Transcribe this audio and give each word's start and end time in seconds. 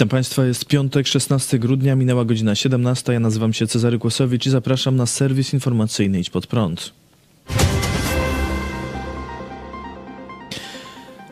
Witam 0.00 0.08
Państwa, 0.08 0.44
jest 0.44 0.64
piątek, 0.64 1.06
16 1.06 1.58
grudnia, 1.58 1.96
minęła 1.96 2.24
godzina 2.24 2.54
17. 2.54 3.12
Ja 3.12 3.20
nazywam 3.20 3.52
się 3.52 3.66
Cezary 3.66 3.98
Kłosowicz 3.98 4.46
i 4.46 4.50
zapraszam 4.50 4.96
na 4.96 5.06
serwis 5.06 5.54
informacyjny 5.54 6.20
Idź 6.20 6.30
Pod 6.30 6.46
Prąd. 6.46 6.92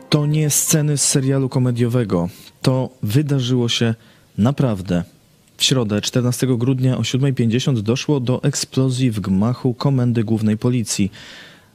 To 0.09 0.25
nie 0.25 0.49
sceny 0.49 0.97
z 0.97 1.01
serialu 1.01 1.49
komediowego. 1.49 2.29
To 2.61 2.89
wydarzyło 3.03 3.69
się 3.69 3.95
naprawdę. 4.37 5.03
W 5.57 5.63
środę, 5.63 6.01
14 6.01 6.47
grudnia 6.47 6.97
o 6.97 7.01
7.50 7.01 7.81
doszło 7.81 8.19
do 8.19 8.43
eksplozji 8.43 9.11
w 9.11 9.19
gmachu 9.19 9.73
Komendy 9.73 10.23
Głównej 10.23 10.57
Policji. 10.57 11.11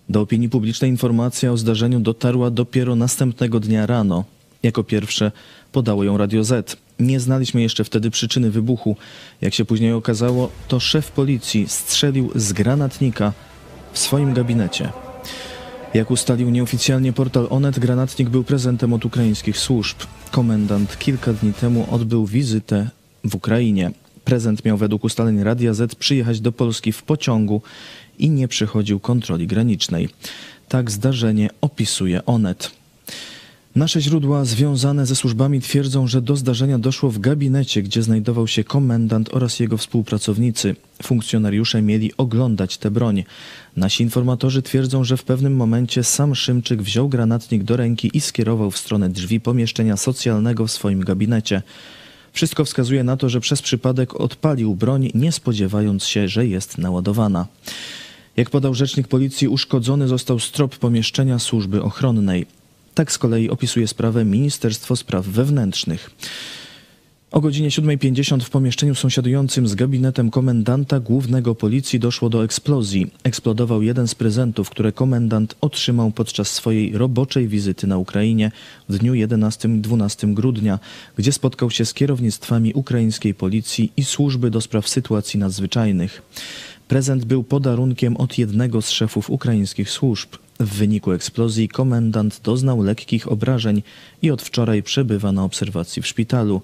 Do 0.09 0.21
opinii 0.21 0.49
publicznej 0.49 0.91
informacja 0.91 1.53
o 1.53 1.57
zdarzeniu 1.57 2.01
dotarła 2.01 2.51
dopiero 2.51 2.97
następnego 2.97 3.61
dnia 3.61 3.87
rano. 3.87 4.25
Jako 4.63 4.85
pierwsze 4.85 5.33
podało 5.73 6.05
ją 6.05 6.19
Radio 6.19 6.45
Z. 6.45 6.84
Nie 6.99 7.21
znaliśmy 7.21 7.63
jeszcze 7.63 7.85
wtedy 7.85 8.11
przyczyny 8.11 8.51
wybuchu. 8.51 8.97
Jak 9.41 9.55
się 9.55 9.65
później 9.65 9.93
okazało, 9.93 10.51
to 10.69 10.81
szef 10.81 11.11
policji 11.11 11.69
strzelił 11.69 12.31
z 12.35 12.53
granatnika 12.53 13.33
w 13.93 13.99
swoim 13.99 14.35
gabinecie. 14.35 14.93
Jak 15.95 16.11
ustalił 16.11 16.51
nieoficjalnie 16.51 17.13
portal 17.13 17.47
Onet, 17.51 17.79
granatnik 17.79 18.29
był 18.29 18.45
prezentem 18.45 18.93
od 18.93 19.05
ukraińskich 19.05 19.59
służb. 19.59 19.97
Komendant 20.31 20.99
kilka 20.99 21.33
dni 21.33 21.53
temu 21.53 21.87
odbył 21.91 22.27
wizytę 22.27 22.91
w 23.25 23.35
Ukrainie. 23.35 23.91
Prezent 24.25 24.65
miał 24.65 24.77
według 24.77 25.05
ustaleń 25.05 25.43
Radia 25.43 25.75
Z 25.75 25.95
przyjechać 25.95 26.41
do 26.41 26.53
Polski 26.53 26.93
w 26.93 27.03
pociągu 27.03 27.63
i 28.19 28.31
nie 28.31 28.49
przechodził 28.49 29.01
kontroli 29.01 29.47
granicznej. 29.47 30.09
Tak 30.69 30.91
zdarzenie 30.91 31.51
opisuje 31.61 32.27
Onet. 32.27 32.84
Nasze 33.75 34.01
źródła 34.01 34.45
związane 34.45 35.07
ze 35.07 35.17
służbami 35.17 35.61
twierdzą, 35.61 36.07
że 36.07 36.23
do 36.23 36.37
zdarzenia 36.37 36.79
doszło 36.79 37.11
w 37.11 37.19
gabinecie, 37.19 37.83
gdzie 37.83 38.03
znajdował 38.03 38.47
się 38.47 38.65
komendant 38.65 39.35
oraz 39.35 39.61
jego 39.61 39.77
współpracownicy. 39.77 40.77
Funkcjonariusze 41.03 41.83
mieli 41.83 42.13
oglądać 42.17 42.79
tę 42.79 42.91
broń. 42.91 43.25
Nasi 43.77 44.03
informatorzy 44.03 44.63
twierdzą, 44.63 45.05
że 45.05 45.17
w 45.17 45.25
pewnym 45.25 45.57
momencie 45.57 46.05
sam 46.05 46.35
Szymczyk 46.35 46.83
wziął 46.83 47.09
granatnik 47.09 47.63
do 47.65 47.77
ręki 47.77 48.11
i 48.13 48.21
skierował 48.21 48.71
w 48.71 48.79
stronę 48.79 49.11
drzwi 49.11 49.41
pomieszczenia 49.41 49.97
socjalnego 49.97 50.67
w 50.67 50.71
swoim 50.71 51.01
gabinecie. 51.01 51.63
Wszystko 52.33 52.65
wskazuje 52.65 53.05
na 53.05 53.17
to, 53.17 53.29
że 53.29 53.41
przez 53.41 53.63
przypadek 53.63 54.21
odpalił 54.21 54.75
broń, 54.75 55.11
nie 55.15 55.33
spodziewając 55.33 56.05
się, 56.05 56.29
że 56.29 56.47
jest 56.47 56.79
naładowana. 56.79 57.47
Jak 58.37 58.51
podał 58.51 58.75
rzecznik 58.75 59.09
policji, 59.09 59.49
uszkodzony 59.49 60.09
został 60.09 60.39
strop 60.39 60.77
pomieszczenia 60.77 61.39
służby 61.39 61.83
ochronnej. 61.83 62.47
Tak 62.95 63.13
z 63.13 63.19
kolei 63.19 63.51
opisuje 63.51 63.89
sprawę 63.89 64.25
Ministerstwo 64.25 64.97
Spraw 64.97 65.27
Wewnętrznych. 65.27 66.11
O 67.31 67.41
godzinie 67.41 67.69
7.50 67.69 68.41
w 68.41 68.51
pomieszczeniu 68.51 68.95
sąsiadującym 68.95 69.69
z 69.69 69.75
gabinetem 69.75 70.31
komendanta 70.31 71.01
głównego 71.01 71.55
policji 71.55 72.01
doszło 72.01 72.29
do 72.29 72.45
eksplozji. 72.45 73.11
Eksplodował 73.25 73.83
jeden 73.83 74.09
z 74.09 74.15
prezentów, 74.15 74.71
które 74.71 74.93
komendant 74.93 75.57
otrzymał 75.61 76.11
podczas 76.11 76.49
swojej 76.49 76.99
roboczej 76.99 77.49
wizyty 77.49 77.87
na 77.87 77.99
Ukrainie 77.99 78.53
w 78.89 78.99
dniu 78.99 79.13
11-12 79.13 80.35
grudnia, 80.35 80.79
gdzie 81.17 81.33
spotkał 81.33 81.71
się 81.71 81.85
z 81.85 81.95
kierownictwami 81.95 82.75
ukraińskiej 82.75 83.35
policji 83.35 83.93
i 83.97 84.05
służby 84.05 84.51
do 84.51 84.61
spraw 84.61 84.89
sytuacji 84.89 85.41
nadzwyczajnych. 85.41 86.23
Prezent 86.89 87.25
był 87.25 87.45
podarunkiem 87.45 88.17
od 88.17 88.39
jednego 88.39 88.83
z 88.83 88.91
szefów 88.91 89.31
ukraińskich 89.31 89.91
służb. 89.91 90.29
W 90.61 90.75
wyniku 90.75 91.13
eksplozji 91.13 91.69
komendant 91.69 92.41
doznał 92.45 92.83
lekkich 92.83 93.33
obrażeń 93.33 93.83
i 94.23 94.31
od 94.31 94.43
wczoraj 94.43 94.83
przebywa 94.83 95.33
na 95.33 95.45
obserwacji 95.45 96.03
w 96.03 96.07
szpitalu. 96.07 96.63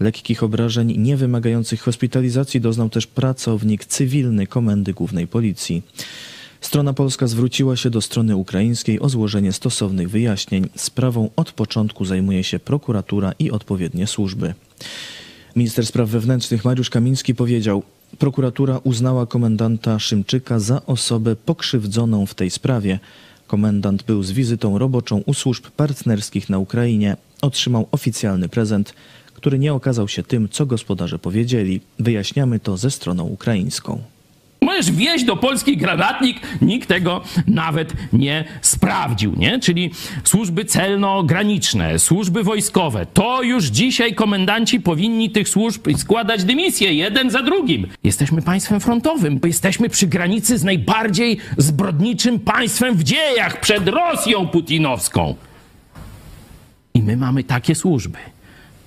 Lekkich 0.00 0.42
obrażeń 0.42 0.96
nie 0.98 1.16
wymagających 1.16 1.80
hospitalizacji 1.80 2.60
doznał 2.60 2.88
też 2.90 3.06
pracownik 3.06 3.84
cywilny 3.84 4.46
Komendy 4.46 4.92
Głównej 4.92 5.26
Policji. 5.26 5.82
Strona 6.60 6.92
polska 6.92 7.26
zwróciła 7.26 7.76
się 7.76 7.90
do 7.90 8.00
strony 8.00 8.36
ukraińskiej 8.36 9.00
o 9.00 9.08
złożenie 9.08 9.52
stosownych 9.52 10.10
wyjaśnień. 10.10 10.68
Sprawą 10.76 11.30
od 11.36 11.52
początku 11.52 12.04
zajmuje 12.04 12.44
się 12.44 12.58
prokuratura 12.58 13.32
i 13.38 13.50
odpowiednie 13.50 14.06
służby. 14.06 14.54
Minister 15.56 15.86
Spraw 15.86 16.08
Wewnętrznych 16.08 16.64
Mariusz 16.64 16.90
Kamiński 16.90 17.34
powiedział: 17.34 17.82
Prokuratura 18.18 18.80
uznała 18.84 19.26
komendanta 19.26 19.98
Szymczyka 19.98 20.58
za 20.58 20.86
osobę 20.86 21.36
pokrzywdzoną 21.36 22.26
w 22.26 22.34
tej 22.34 22.50
sprawie. 22.50 22.98
Komendant 23.46 24.02
był 24.02 24.22
z 24.22 24.32
wizytą 24.32 24.78
roboczą 24.78 25.22
u 25.26 25.34
służb 25.34 25.66
partnerskich 25.76 26.50
na 26.50 26.58
Ukrainie. 26.58 27.16
Otrzymał 27.42 27.88
oficjalny 27.92 28.48
prezent, 28.48 28.94
który 29.34 29.58
nie 29.58 29.74
okazał 29.74 30.08
się 30.08 30.22
tym, 30.22 30.48
co 30.48 30.66
gospodarze 30.66 31.18
powiedzieli. 31.18 31.80
Wyjaśniamy 31.98 32.60
to 32.60 32.76
ze 32.76 32.90
stroną 32.90 33.24
ukraińską. 33.24 34.02
Możesz 34.66 34.90
wieźć 34.90 35.24
do 35.24 35.36
Polski 35.36 35.76
granatnik, 35.76 36.40
nikt 36.62 36.88
tego 36.88 37.22
nawet 37.46 37.92
nie 38.12 38.44
sprawdził, 38.60 39.34
nie? 39.36 39.58
Czyli 39.58 39.90
służby 40.24 40.64
celno-graniczne, 40.64 41.98
służby 41.98 42.42
wojskowe. 42.42 43.06
To 43.06 43.42
już 43.42 43.64
dzisiaj 43.64 44.14
komendanci 44.14 44.80
powinni 44.80 45.30
tych 45.30 45.48
służb 45.48 45.88
składać 45.96 46.44
dymisję, 46.44 46.94
jeden 46.94 47.30
za 47.30 47.42
drugim. 47.42 47.86
Jesteśmy 48.04 48.42
państwem 48.42 48.80
frontowym, 48.80 49.38
bo 49.38 49.46
jesteśmy 49.46 49.88
przy 49.88 50.06
granicy 50.06 50.58
z 50.58 50.64
najbardziej 50.64 51.38
zbrodniczym 51.58 52.38
państwem 52.38 52.96
w 52.96 53.02
dziejach 53.02 53.60
przed 53.60 53.88
Rosją 53.88 54.48
putinowską. 54.48 55.34
I 56.94 57.02
my 57.02 57.16
mamy 57.16 57.44
takie 57.44 57.74
służby 57.74 58.18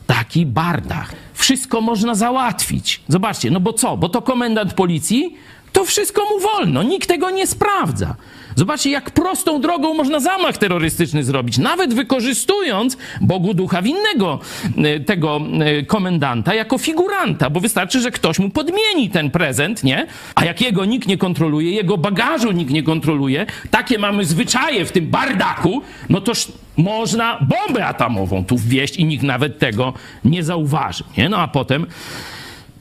taki 0.09 0.45
bardach. 0.45 1.13
Wszystko 1.33 1.81
można 1.81 2.15
załatwić. 2.15 3.01
Zobaczcie, 3.07 3.51
no 3.51 3.59
bo 3.59 3.73
co? 3.73 3.97
Bo 3.97 4.09
to 4.09 4.21
komendant 4.21 4.73
policji, 4.73 5.35
to 5.73 5.85
wszystko 5.85 6.21
mu 6.29 6.39
wolno, 6.39 6.83
nikt 6.83 7.07
tego 7.07 7.29
nie 7.29 7.47
sprawdza. 7.47 8.15
Zobaczcie, 8.55 8.89
jak 8.89 9.11
prostą 9.11 9.61
drogą 9.61 9.93
można 9.93 10.19
zamach 10.19 10.57
terrorystyczny 10.57 11.23
zrobić, 11.23 11.57
nawet 11.57 11.93
wykorzystując 11.93 12.97
Bogu 13.21 13.53
ducha 13.53 13.81
winnego 13.81 14.39
e, 14.77 14.99
tego 14.99 15.41
e, 15.59 15.83
komendanta 15.83 16.53
jako 16.53 16.77
figuranta, 16.77 17.49
bo 17.49 17.59
wystarczy, 17.59 18.01
że 18.01 18.11
ktoś 18.11 18.39
mu 18.39 18.49
podmieni 18.49 19.09
ten 19.09 19.31
prezent, 19.31 19.83
nie? 19.83 20.07
A 20.35 20.45
jak 20.45 20.61
jego 20.61 20.85
nikt 20.85 21.07
nie 21.07 21.17
kontroluje, 21.17 21.71
jego 21.71 21.97
bagażu 21.97 22.51
nikt 22.51 22.71
nie 22.71 22.83
kontroluje, 22.83 23.45
takie 23.71 23.99
mamy 23.99 24.25
zwyczaje 24.25 24.85
w 24.85 24.91
tym 24.91 25.07
bardaku, 25.07 25.81
no 26.09 26.21
toż 26.21 26.47
można 26.77 27.39
bombę 27.41 27.85
atomową 27.85 28.45
tu 28.45 28.57
wwieźć 28.57 28.97
i 28.97 29.05
nikt 29.05 29.23
nawet 29.23 29.59
tego 29.59 29.93
nie 30.25 30.43
zauważy, 30.43 31.03
nie? 31.17 31.29
No 31.29 31.37
a 31.37 31.47
potem 31.47 31.85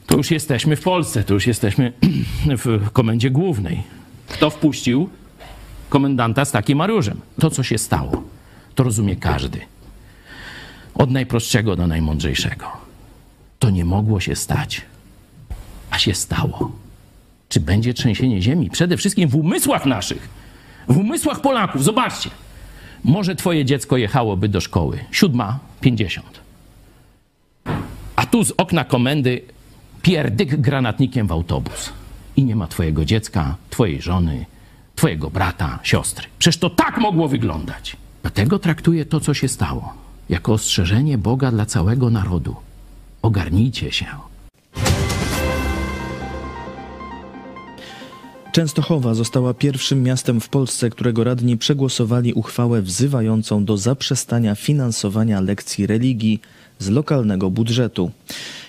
to 0.09 0.17
już 0.17 0.31
jesteśmy 0.31 0.75
w 0.75 0.81
Polsce, 0.81 1.23
to 1.23 1.33
już 1.33 1.47
jesteśmy 1.47 1.93
w 2.65 2.91
komendzie 2.91 3.29
głównej. 3.29 3.83
Kto 4.27 4.49
wpuścił 4.49 5.09
komendanta 5.89 6.45
z 6.45 6.51
takim 6.51 6.77
Mariuszem? 6.77 7.21
To, 7.39 7.49
co 7.49 7.63
się 7.63 7.77
stało, 7.77 8.23
to 8.75 8.83
rozumie 8.83 9.15
każdy. 9.15 9.59
Od 10.93 11.11
najprostszego 11.11 11.75
do 11.75 11.87
najmądrzejszego. 11.87 12.65
To 13.59 13.69
nie 13.69 13.85
mogło 13.85 14.19
się 14.19 14.35
stać, 14.35 14.81
a 15.91 15.99
się 15.99 16.13
stało. 16.13 16.71
Czy 17.49 17.59
będzie 17.59 17.93
trzęsienie 17.93 18.41
ziemi? 18.41 18.69
Przede 18.69 18.97
wszystkim 18.97 19.29
w 19.29 19.35
umysłach 19.35 19.85
naszych, 19.85 20.29
w 20.87 20.97
umysłach 20.97 21.41
Polaków. 21.41 21.83
Zobaczcie. 21.83 22.29
Może 23.03 23.35
twoje 23.35 23.65
dziecko 23.65 23.97
jechałoby 23.97 24.49
do 24.49 24.61
szkoły. 24.61 24.99
Siódma, 25.11 25.59
pięćdziesiąt. 25.81 26.39
A 28.15 28.25
tu 28.25 28.43
z 28.43 28.53
okna 28.57 28.83
komendy 28.83 29.41
pierdyk 30.01 30.61
granatnikiem 30.61 31.27
w 31.27 31.31
autobus. 31.31 31.93
I 32.35 32.43
nie 32.43 32.55
ma 32.55 32.67
twojego 32.67 33.05
dziecka, 33.05 33.55
twojej 33.69 34.01
żony, 34.01 34.45
twojego 34.95 35.29
brata, 35.29 35.79
siostry. 35.83 36.27
Przecież 36.39 36.59
to 36.59 36.69
tak 36.69 36.97
mogło 36.97 37.27
wyglądać. 37.27 37.97
Dlatego 38.21 38.59
traktuję 38.59 39.05
to, 39.05 39.19
co 39.19 39.33
się 39.33 39.47
stało, 39.47 39.93
jako 40.29 40.53
ostrzeżenie 40.53 41.17
Boga 41.17 41.51
dla 41.51 41.65
całego 41.65 42.09
narodu. 42.09 42.55
Ogarnijcie 43.21 43.91
się. 43.91 44.05
Częstochowa 48.51 49.13
została 49.13 49.53
pierwszym 49.53 50.03
miastem 50.03 50.41
w 50.41 50.49
Polsce, 50.49 50.89
którego 50.89 51.23
radni 51.23 51.57
przegłosowali 51.57 52.33
uchwałę 52.33 52.81
wzywającą 52.81 53.65
do 53.65 53.77
zaprzestania 53.77 54.55
finansowania 54.55 55.41
lekcji 55.41 55.87
religii 55.87 56.41
z 56.79 56.89
lokalnego 56.89 57.49
budżetu. 57.49 58.11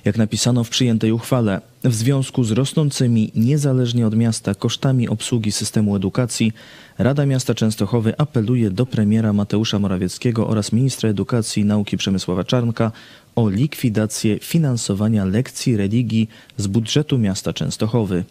Jak 0.05 0.19
napisano 0.19 0.65
w 0.65 0.69
przyjętej 0.69 1.13
uchwale, 1.13 1.61
w 1.85 1.95
związku 1.95 2.45
z 2.45 2.51
rosnącymi 2.51 3.33
niezależnie 3.35 4.07
od 4.07 4.17
miasta 4.17 4.55
kosztami 4.55 5.09
obsługi 5.09 5.53
systemu 5.53 5.97
edukacji, 5.97 6.53
Rada 6.99 7.27
Miasta 7.27 7.55
Częstochowy 7.55 8.19
apeluje 8.19 8.71
do 8.71 8.87
premiera 8.87 9.33
Mateusza 9.33 9.79
Morawieckiego 9.79 10.49
oraz 10.49 10.73
ministra 10.73 11.11
edukacji 11.11 11.63
i 11.63 11.67
nauki 11.67 11.97
Przemysława 11.97 12.45
Czarnka 12.45 12.93
o 13.37 13.49
likwidację 13.49 14.39
finansowania 14.39 15.25
lekcji 15.25 15.77
religii 15.77 16.29
z 16.57 16.67
budżetu 16.67 17.19
miasta 17.19 17.53
Częstochowy. 17.53 18.25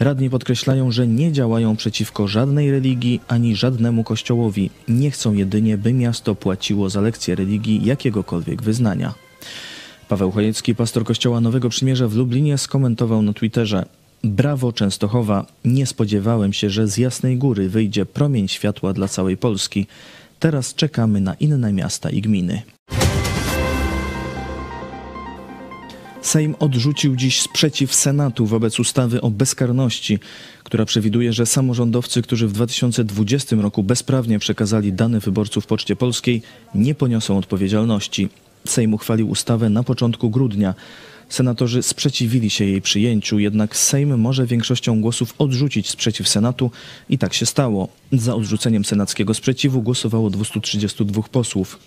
Radni 0.00 0.30
podkreślają, 0.30 0.90
że 0.90 1.06
nie 1.06 1.32
działają 1.32 1.76
przeciwko 1.76 2.28
żadnej 2.28 2.70
religii 2.70 3.20
ani 3.28 3.56
żadnemu 3.56 4.04
kościołowi. 4.04 4.70
Nie 4.88 5.10
chcą 5.10 5.34
jedynie, 5.34 5.78
by 5.78 5.92
miasto 5.92 6.34
płaciło 6.34 6.90
za 6.90 7.00
lekcje 7.00 7.34
religii 7.34 7.84
jakiegokolwiek 7.84 8.62
wyznania. 8.62 9.14
Paweł 10.08 10.30
Chojecki, 10.30 10.74
pastor 10.74 11.04
Kościoła 11.04 11.40
Nowego 11.40 11.68
Przymierza 11.68 12.08
w 12.08 12.14
Lublinie, 12.14 12.58
skomentował 12.58 13.22
na 13.22 13.32
Twitterze: 13.32 13.86
Brawo 14.24 14.72
Częstochowa, 14.72 15.46
nie 15.64 15.86
spodziewałem 15.86 16.52
się, 16.52 16.70
że 16.70 16.88
z 16.88 16.96
Jasnej 16.96 17.36
Góry 17.36 17.68
wyjdzie 17.68 18.06
promień 18.06 18.48
światła 18.48 18.92
dla 18.92 19.08
całej 19.08 19.36
Polski. 19.36 19.86
Teraz 20.40 20.74
czekamy 20.74 21.20
na 21.20 21.34
inne 21.34 21.72
miasta 21.72 22.10
i 22.10 22.20
gminy. 22.20 22.62
Sejm 26.26 26.54
odrzucił 26.58 27.16
dziś 27.16 27.40
sprzeciw 27.40 27.94
Senatu 27.94 28.46
wobec 28.46 28.80
ustawy 28.80 29.20
o 29.20 29.30
bezkarności, 29.30 30.18
która 30.64 30.84
przewiduje, 30.84 31.32
że 31.32 31.46
samorządowcy, 31.46 32.22
którzy 32.22 32.48
w 32.48 32.52
2020 32.52 33.56
roku 33.56 33.82
bezprawnie 33.82 34.38
przekazali 34.38 34.92
dane 34.92 35.20
wyborców 35.20 35.66
Poczcie 35.66 35.96
Polskiej, 35.96 36.42
nie 36.74 36.94
poniosą 36.94 37.38
odpowiedzialności. 37.38 38.28
Sejm 38.64 38.94
uchwalił 38.94 39.30
ustawę 39.30 39.70
na 39.70 39.82
początku 39.82 40.30
grudnia. 40.30 40.74
Senatorzy 41.28 41.82
sprzeciwili 41.82 42.50
się 42.50 42.64
jej 42.64 42.82
przyjęciu, 42.82 43.38
jednak 43.38 43.76
Sejm 43.76 44.18
może 44.18 44.46
większością 44.46 45.00
głosów 45.00 45.34
odrzucić 45.38 45.90
sprzeciw 45.90 46.28
Senatu 46.28 46.70
i 47.08 47.18
tak 47.18 47.34
się 47.34 47.46
stało. 47.46 47.88
Za 48.12 48.34
odrzuceniem 48.34 48.84
senackiego 48.84 49.34
sprzeciwu 49.34 49.82
głosowało 49.82 50.30
232 50.30 51.22
posłów. 51.22 51.78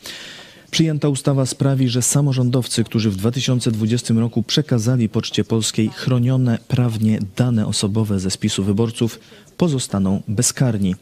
Przyjęta 0.72 1.10
ustawa 1.10 1.46
sprawi, 1.46 1.90
że 1.90 2.02
samorządowcy, 2.02 2.84
którzy 2.84 3.10
w 3.10 3.16
2020 3.16 4.14
roku 4.14 4.44
przekazali 4.44 5.10
Poczcie 5.10 5.44
Polskiej 5.44 5.90
chronione 5.90 6.58
prawnie 6.68 7.20
dane 7.36 7.68
osobowe 7.68 8.20
ze 8.20 8.32
spisu 8.32 8.64
wyborców, 8.64 9.20
pozostaną 9.58 10.22
bezkarni. 10.28 10.96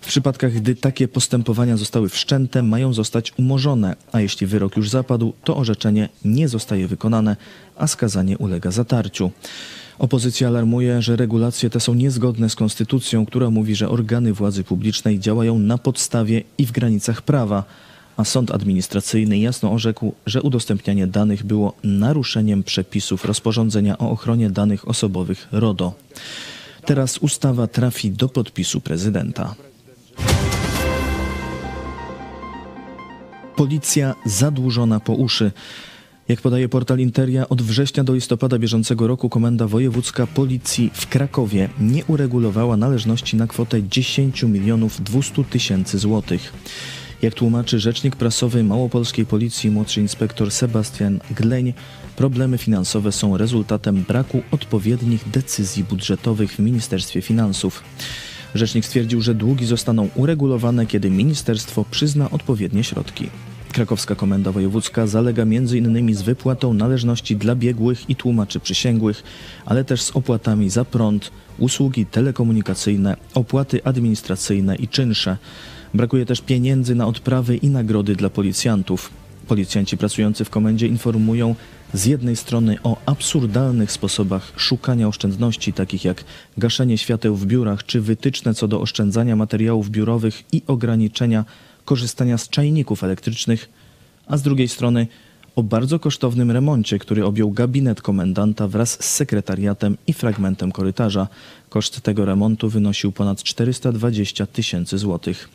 W 0.00 0.06
przypadkach, 0.06 0.52
gdy 0.52 0.74
takie 0.74 1.08
postępowania 1.08 1.76
zostały 1.76 2.08
wszczęte, 2.08 2.62
mają 2.62 2.92
zostać 2.92 3.32
umorzone, 3.38 3.96
a 4.12 4.20
jeśli 4.20 4.46
wyrok 4.46 4.76
już 4.76 4.90
zapadł, 4.90 5.32
to 5.44 5.56
orzeczenie 5.56 6.08
nie 6.24 6.48
zostaje 6.48 6.88
wykonane, 6.88 7.36
a 7.76 7.86
skazanie 7.86 8.38
ulega 8.38 8.70
zatarciu. 8.70 9.30
Opozycja 9.98 10.48
alarmuje, 10.48 11.02
że 11.02 11.16
regulacje 11.16 11.70
te 11.70 11.80
są 11.80 11.94
niezgodne 11.94 12.50
z 12.50 12.56
konstytucją, 12.56 13.26
która 13.26 13.50
mówi, 13.50 13.74
że 13.76 13.88
organy 13.88 14.32
władzy 14.32 14.64
publicznej 14.64 15.20
działają 15.20 15.58
na 15.58 15.78
podstawie 15.78 16.42
i 16.58 16.66
w 16.66 16.72
granicach 16.72 17.22
prawa 17.22 17.64
a 18.16 18.24
sąd 18.24 18.50
administracyjny 18.50 19.38
jasno 19.38 19.72
orzekł, 19.72 20.14
że 20.26 20.42
udostępnianie 20.42 21.06
danych 21.06 21.44
było 21.44 21.74
naruszeniem 21.84 22.62
przepisów 22.62 23.24
rozporządzenia 23.24 23.98
o 23.98 24.10
ochronie 24.10 24.50
danych 24.50 24.88
osobowych 24.88 25.48
RODO. 25.52 25.94
Teraz 26.84 27.18
ustawa 27.18 27.66
trafi 27.66 28.10
do 28.10 28.28
podpisu 28.28 28.80
prezydenta. 28.80 29.54
Policja 33.56 34.14
zadłużona 34.26 35.00
po 35.00 35.12
uszy. 35.12 35.52
Jak 36.28 36.40
podaje 36.40 36.68
portal 36.68 36.98
Interia, 36.98 37.48
od 37.48 37.62
września 37.62 38.04
do 38.04 38.14
listopada 38.14 38.58
bieżącego 38.58 39.06
roku 39.06 39.28
Komenda 39.28 39.66
Wojewódzka 39.66 40.26
Policji 40.26 40.90
w 40.94 41.06
Krakowie 41.06 41.68
nie 41.80 42.04
uregulowała 42.04 42.76
należności 42.76 43.36
na 43.36 43.46
kwotę 43.46 43.88
10 43.88 44.42
milionów 44.42 45.02
200 45.02 45.44
tysięcy 45.44 45.98
złotych. 45.98 46.52
Jak 47.22 47.34
tłumaczy 47.34 47.80
rzecznik 47.80 48.16
prasowy 48.16 48.64
Małopolskiej 48.64 49.26
Policji 49.26 49.70
młodszy 49.70 50.00
inspektor 50.00 50.50
Sebastian 50.50 51.20
Gleń, 51.30 51.72
problemy 52.16 52.58
finansowe 52.58 53.12
są 53.12 53.36
rezultatem 53.36 54.02
braku 54.08 54.42
odpowiednich 54.50 55.30
decyzji 55.30 55.84
budżetowych 55.84 56.52
w 56.52 56.58
Ministerstwie 56.58 57.22
Finansów. 57.22 57.82
Rzecznik 58.54 58.84
stwierdził, 58.84 59.20
że 59.20 59.34
długi 59.34 59.66
zostaną 59.66 60.08
uregulowane, 60.14 60.86
kiedy 60.86 61.10
ministerstwo 61.10 61.84
przyzna 61.90 62.30
odpowiednie 62.30 62.84
środki. 62.84 63.30
Krakowska 63.72 64.14
Komenda 64.14 64.52
Wojewódzka 64.52 65.06
zalega 65.06 65.42
m.in. 65.42 66.14
z 66.14 66.22
wypłatą 66.22 66.74
należności 66.74 67.36
dla 67.36 67.54
biegłych 67.54 68.10
i 68.10 68.16
tłumaczy 68.16 68.60
przysięgłych, 68.60 69.22
ale 69.66 69.84
też 69.84 70.02
z 70.02 70.10
opłatami 70.16 70.70
za 70.70 70.84
prąd, 70.84 71.30
usługi 71.58 72.06
telekomunikacyjne, 72.06 73.16
opłaty 73.34 73.84
administracyjne 73.84 74.76
i 74.76 74.88
czynsze. 74.88 75.36
Brakuje 75.94 76.26
też 76.26 76.40
pieniędzy 76.40 76.94
na 76.94 77.06
odprawy 77.06 77.56
i 77.56 77.68
nagrody 77.68 78.16
dla 78.16 78.30
policjantów. 78.30 79.10
Policjanci 79.48 79.96
pracujący 79.96 80.44
w 80.44 80.50
komendzie 80.50 80.86
informują 80.86 81.54
z 81.92 82.06
jednej 82.06 82.36
strony 82.36 82.78
o 82.82 82.96
absurdalnych 83.06 83.92
sposobach 83.92 84.52
szukania 84.56 85.08
oszczędności, 85.08 85.72
takich 85.72 86.04
jak 86.04 86.24
gaszenie 86.58 86.98
świateł 86.98 87.36
w 87.36 87.46
biurach 87.46 87.86
czy 87.86 88.00
wytyczne 88.00 88.54
co 88.54 88.68
do 88.68 88.80
oszczędzania 88.80 89.36
materiałów 89.36 89.90
biurowych 89.90 90.42
i 90.52 90.62
ograniczenia 90.66 91.44
korzystania 91.84 92.38
z 92.38 92.48
czajników 92.48 93.04
elektrycznych, 93.04 93.68
a 94.26 94.36
z 94.36 94.42
drugiej 94.42 94.68
strony 94.68 95.06
o 95.56 95.62
bardzo 95.62 95.98
kosztownym 95.98 96.50
remoncie, 96.50 96.98
który 96.98 97.24
objął 97.24 97.50
gabinet 97.50 98.02
komendanta 98.02 98.68
wraz 98.68 98.90
z 98.90 99.10
sekretariatem 99.10 99.96
i 100.06 100.12
fragmentem 100.12 100.72
korytarza. 100.72 101.28
Koszt 101.68 102.00
tego 102.00 102.24
remontu 102.24 102.68
wynosił 102.68 103.12
ponad 103.12 103.42
420 103.42 104.46
tysięcy 104.46 104.98
złotych. 104.98 105.48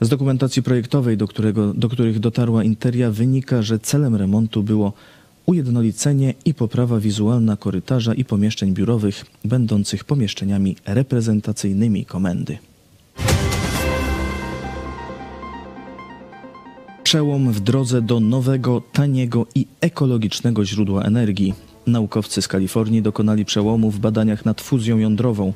Z 0.00 0.08
dokumentacji 0.08 0.62
projektowej, 0.62 1.16
do, 1.16 1.28
którego, 1.28 1.74
do 1.74 1.88
których 1.88 2.20
dotarła 2.20 2.64
Interia, 2.64 3.10
wynika, 3.10 3.62
że 3.62 3.78
celem 3.78 4.16
remontu 4.16 4.62
było 4.62 4.92
ujednolicenie 5.46 6.34
i 6.44 6.54
poprawa 6.54 7.00
wizualna 7.00 7.56
korytarza 7.56 8.14
i 8.14 8.24
pomieszczeń 8.24 8.72
biurowych, 8.72 9.24
będących 9.44 10.04
pomieszczeniami 10.04 10.76
reprezentacyjnymi 10.86 12.04
komendy. 12.04 12.58
Przełom 17.10 17.52
w 17.52 17.60
drodze 17.60 18.02
do 18.02 18.20
nowego, 18.20 18.82
taniego 18.92 19.46
i 19.54 19.66
ekologicznego 19.80 20.64
źródła 20.64 21.02
energii. 21.02 21.54
Naukowcy 21.86 22.42
z 22.42 22.48
Kalifornii 22.48 23.02
dokonali 23.02 23.44
przełomu 23.44 23.90
w 23.90 23.98
badaniach 23.98 24.44
nad 24.44 24.60
fuzją 24.60 24.98
jądrową. 24.98 25.52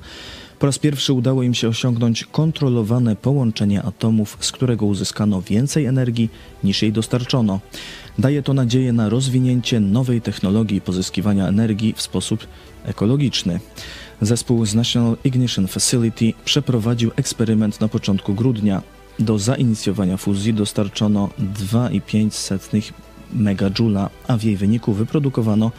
Po 0.59 0.67
raz 0.67 0.79
pierwszy 0.79 1.13
udało 1.13 1.43
im 1.43 1.55
się 1.55 1.69
osiągnąć 1.69 2.25
kontrolowane 2.25 3.17
połączenie 3.17 3.83
atomów, 3.83 4.37
z 4.41 4.53
którego 4.53 4.87
uzyskano 4.87 5.43
więcej 5.43 5.87
energii 5.87 6.29
niż 6.65 6.83
jej 6.83 6.93
dostarczono. 6.93 7.61
Daje 8.19 8.43
to 8.43 8.55
nadzieję 8.55 8.93
na 8.93 9.09
rozwinięcie 9.09 9.81
nowej 9.81 10.21
technologii 10.21 10.81
pozyskiwania 10.81 11.49
energii 11.49 11.95
w 11.97 12.03
sposób 12.03 12.47
ekologiczny. 12.85 13.61
Zespół 14.21 14.67
z 14.67 14.75
National 14.75 15.17
Ignition 15.25 15.67
Facility 15.67 16.33
przeprowadził 16.45 17.11
eksperyment 17.17 17.81
na 17.81 17.89
początku 17.89 18.35
grudnia. 18.35 18.83
Do 19.19 19.39
zainicjowania 19.39 20.17
fuzji 20.17 20.55
dostarczono 20.55 21.31
2,5 21.39 22.93
MJ, 23.33 23.61
a 24.29 24.37
w 24.37 24.43
jej 24.43 24.57
wyniku 24.57 24.93
wyprodukowano 24.93 25.71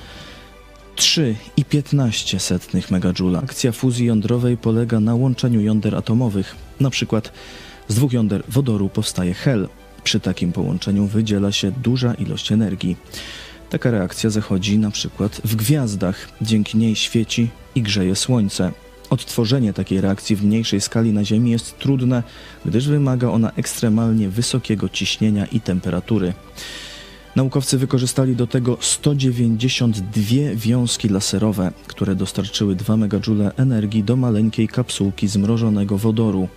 3,15 0.95 2.91
MJ. 2.91 3.37
Akcja 3.43 3.71
fuzji 3.71 4.05
jądrowej 4.05 4.57
polega 4.57 4.99
na 4.99 5.15
łączeniu 5.15 5.61
jąder 5.61 5.95
atomowych. 5.95 6.55
Na 6.79 6.89
przykład 6.89 7.31
z 7.87 7.95
dwóch 7.95 8.13
jąder 8.13 8.43
wodoru 8.47 8.89
powstaje 8.89 9.33
hel. 9.33 9.67
Przy 10.03 10.19
takim 10.19 10.51
połączeniu 10.51 11.07
wydziela 11.07 11.51
się 11.51 11.71
duża 11.71 12.13
ilość 12.13 12.51
energii. 12.51 12.97
Taka 13.69 13.91
reakcja 13.91 14.29
zachodzi 14.29 14.77
na 14.77 14.91
przykład 14.91 15.41
w 15.43 15.55
gwiazdach. 15.55 16.29
Dzięki 16.41 16.77
niej 16.77 16.95
świeci 16.95 17.49
i 17.75 17.81
grzeje 17.81 18.15
słońce. 18.15 18.71
Odtworzenie 19.15 19.73
takiej 19.73 20.01
reakcji 20.01 20.35
w 20.35 20.43
mniejszej 20.43 20.81
skali 20.81 21.13
na 21.13 21.25
Ziemi 21.25 21.51
jest 21.51 21.79
trudne, 21.79 22.23
gdyż 22.65 22.87
wymaga 22.87 23.29
ona 23.29 23.51
ekstremalnie 23.51 24.29
wysokiego 24.29 24.89
ciśnienia 24.89 25.45
i 25.45 25.61
temperatury. 25.61 26.33
Naukowcy 27.35 27.77
wykorzystali 27.77 28.35
do 28.35 28.47
tego 28.47 28.77
192 28.81 30.21
wiązki 30.55 31.09
laserowe, 31.09 31.71
które 31.87 32.15
dostarczyły 32.15 32.75
2 32.75 32.97
MJ 32.97 33.17
energii 33.57 34.03
do 34.03 34.15
maleńkiej 34.15 34.67
kapsułki 34.67 35.27
zmrożonego 35.27 35.97
wodoru. 35.97 36.47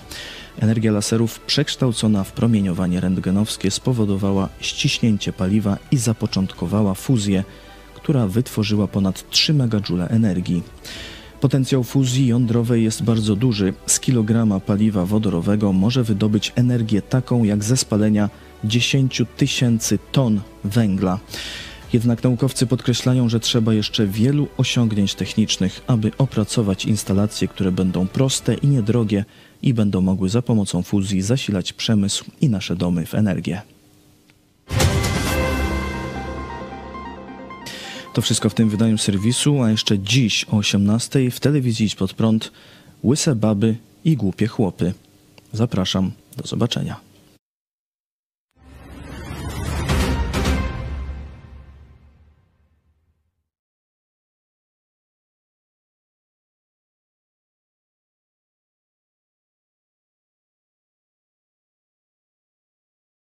Energia 0.60 0.92
laserów 0.92 1.40
przekształcona 1.40 2.24
w 2.24 2.32
promieniowanie 2.32 3.00
rentgenowskie 3.00 3.70
spowodowała 3.70 4.48
ściśnięcie 4.60 5.32
paliwa 5.32 5.78
i 5.90 5.96
zapoczątkowała 5.96 6.94
fuzję, 6.94 7.44
która 7.94 8.26
wytworzyła 8.26 8.86
ponad 8.86 9.30
3 9.30 9.54
MJ 9.54 9.92
energii. 10.10 10.62
Potencjał 11.40 11.84
fuzji 11.84 12.26
jądrowej 12.26 12.84
jest 12.84 13.02
bardzo 13.02 13.36
duży. 13.36 13.74
Z 13.86 14.00
kilograma 14.00 14.60
paliwa 14.60 15.06
wodorowego 15.06 15.72
może 15.72 16.04
wydobyć 16.04 16.52
energię 16.56 17.02
taką 17.02 17.44
jak 17.44 17.64
ze 17.64 17.76
spalenia 17.76 18.30
10 18.64 19.22
tysięcy 19.36 19.98
ton 20.12 20.40
węgla. 20.64 21.18
Jednak 21.92 22.24
naukowcy 22.24 22.66
podkreślają, 22.66 23.28
że 23.28 23.40
trzeba 23.40 23.74
jeszcze 23.74 24.06
wielu 24.06 24.48
osiągnięć 24.56 25.14
technicznych, 25.14 25.80
aby 25.86 26.10
opracować 26.18 26.84
instalacje, 26.84 27.48
które 27.48 27.72
będą 27.72 28.06
proste 28.06 28.54
i 28.54 28.66
niedrogie 28.66 29.24
i 29.62 29.74
będą 29.74 30.00
mogły 30.00 30.28
za 30.28 30.42
pomocą 30.42 30.82
fuzji 30.82 31.22
zasilać 31.22 31.72
przemysł 31.72 32.24
i 32.40 32.48
nasze 32.48 32.76
domy 32.76 33.06
w 33.06 33.14
energię. 33.14 33.77
To 38.18 38.22
wszystko 38.22 38.50
w 38.50 38.54
tym 38.54 38.68
wydaniu 38.68 38.98
serwisu, 38.98 39.62
a 39.62 39.70
jeszcze 39.70 39.98
dziś 39.98 40.46
o 40.50 40.56
18 40.56 41.30
w 41.30 41.40
telewizji 41.40 41.90
Pod 41.98 42.12
Prąd 42.14 42.52
Łyse 43.04 43.36
baby 43.36 43.76
i 44.04 44.16
głupie 44.16 44.46
chłopy. 44.46 44.92
Zapraszam, 45.52 46.10
do 46.36 46.46
zobaczenia. 46.46 47.07